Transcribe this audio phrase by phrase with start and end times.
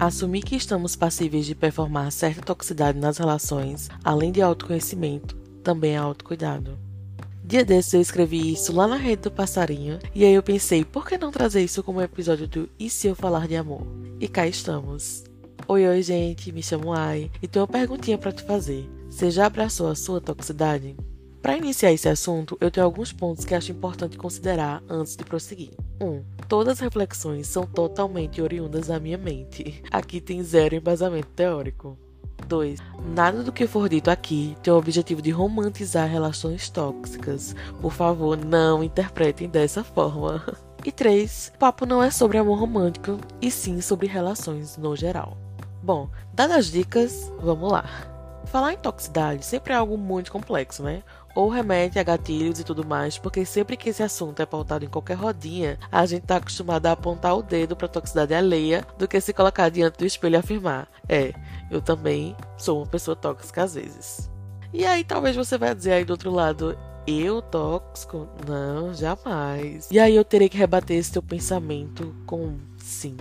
[0.00, 5.98] Assumir que estamos passíveis de performar certa toxicidade nas relações, além de autoconhecimento, também é
[5.98, 6.78] autocuidado.
[7.44, 11.06] Dia desses eu escrevi isso lá na rede do passarinho, e aí eu pensei, por
[11.06, 13.86] que não trazer isso como episódio do E se eu falar de amor?
[14.18, 15.22] E cá estamos.
[15.68, 18.88] Oi, oi, gente, me chamo Ai e tenho uma perguntinha para te fazer.
[19.10, 20.96] Você já abraçou a sua toxicidade?
[21.42, 25.72] Para iniciar esse assunto, eu tenho alguns pontos que acho importante considerar antes de prosseguir.
[26.00, 26.04] 1.
[26.04, 29.82] Um, todas as reflexões são totalmente oriundas da minha mente.
[29.90, 31.98] Aqui tem zero embasamento teórico.
[32.46, 32.80] 2.
[33.14, 37.54] Nada do que for dito aqui tem o objetivo de romantizar relações tóxicas.
[37.80, 40.42] Por favor, não interpretem dessa forma.
[40.82, 41.52] E 3.
[41.58, 45.36] Papo não é sobre amor romântico, e sim sobre relações no geral.
[45.82, 48.09] Bom, dadas as dicas, vamos lá.
[48.46, 51.02] Falar em toxicidade sempre é algo muito complexo, né?
[51.34, 54.88] Ou remete a gatilhos e tudo mais, porque sempre que esse assunto é pautado em
[54.88, 59.20] qualquer rodinha, a gente tá acostumado a apontar o dedo pra toxicidade alheia do que
[59.20, 61.32] se colocar diante do espelho e afirmar: É,
[61.70, 64.28] eu também sou uma pessoa tóxica às vezes.
[64.72, 68.26] E aí talvez você vai dizer aí do outro lado: Eu tóxico?
[68.48, 69.88] Não, jamais.
[69.90, 73.16] E aí eu terei que rebater esse teu pensamento com sim.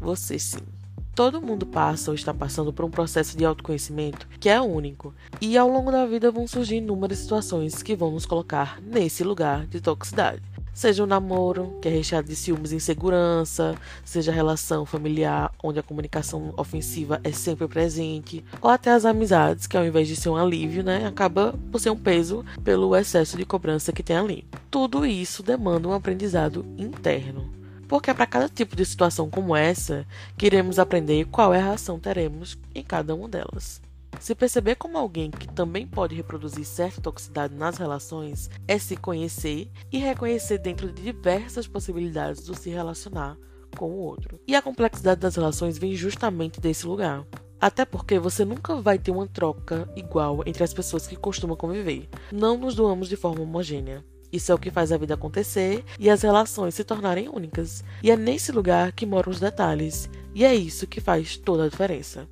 [0.00, 0.73] Você sim.
[1.14, 5.56] Todo mundo passa ou está passando por um processo de autoconhecimento que é único, e
[5.56, 9.80] ao longo da vida vão surgir inúmeras situações que vão nos colocar nesse lugar de
[9.80, 10.42] toxicidade.
[10.72, 15.52] Seja o um namoro, que é recheado de ciúmes e insegurança, seja a relação familiar,
[15.62, 20.16] onde a comunicação ofensiva é sempre presente, ou até as amizades, que ao invés de
[20.16, 24.16] ser um alívio, né, acaba por ser um peso pelo excesso de cobrança que tem
[24.16, 24.44] ali.
[24.68, 30.06] Tudo isso demanda um aprendizado interno porque é para cada tipo de situação como essa
[30.36, 33.80] que iremos aprender qual é a reação teremos em cada uma delas.
[34.20, 39.70] Se perceber como alguém que também pode reproduzir certa toxicidade nas relações é se conhecer
[39.92, 43.36] e reconhecer dentro de diversas possibilidades do se relacionar
[43.76, 44.38] com o outro.
[44.46, 47.26] E a complexidade das relações vem justamente desse lugar.
[47.60, 52.08] Até porque você nunca vai ter uma troca igual entre as pessoas que costumam conviver.
[52.30, 54.04] Não nos doamos de forma homogênea.
[54.34, 57.84] Isso é o que faz a vida acontecer e as relações se tornarem únicas.
[58.02, 60.10] E é nesse lugar que moram os detalhes.
[60.34, 62.26] E é isso que faz toda a diferença.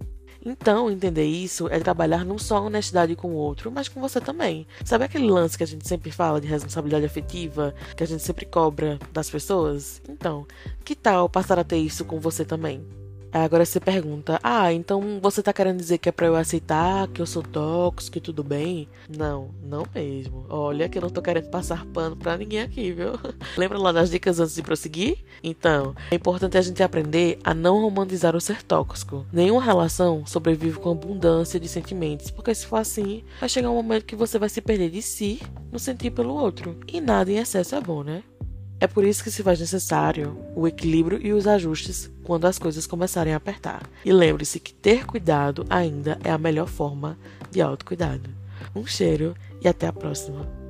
[0.44, 4.20] Então, entender isso é trabalhar não só a honestidade com o outro, mas com você
[4.20, 4.66] também.
[4.84, 8.46] Sabe aquele lance que a gente sempre fala de responsabilidade afetiva, que a gente sempre
[8.46, 10.02] cobra das pessoas?
[10.08, 10.44] Então,
[10.84, 12.84] que tal passar a ter isso com você também?
[13.32, 17.22] Agora você pergunta: Ah, então você tá querendo dizer que é pra eu aceitar que
[17.22, 18.88] eu sou tóxico e tudo bem?
[19.08, 20.44] Não, não mesmo.
[20.48, 23.12] Olha que eu não tô querendo passar pano pra ninguém aqui, viu?
[23.56, 25.18] Lembra lá das dicas antes de prosseguir?
[25.42, 29.26] Então, é importante a gente aprender a não romantizar o ser tóxico.
[29.32, 34.04] Nenhuma relação sobrevive com abundância de sentimentos, porque se for assim, vai chegar um momento
[34.04, 35.40] que você vai se perder de si
[35.70, 36.78] no sentir pelo outro.
[36.86, 38.22] E nada em excesso é bom, né?
[38.82, 42.84] É por isso que se faz necessário o equilíbrio e os ajustes quando as coisas
[42.84, 43.88] começarem a apertar.
[44.04, 47.16] E lembre-se que ter cuidado ainda é a melhor forma
[47.48, 48.28] de autocuidado.
[48.74, 50.61] Um cheiro e até a próxima.